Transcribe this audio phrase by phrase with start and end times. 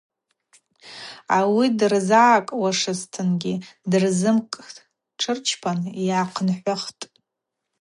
[1.37, 3.55] Ауи дырзыгӏакӏуашызтынгьи
[3.89, 4.59] дырзымкӏ
[5.17, 7.03] тшырчпан йгӏахъынхӏвыхтӏ.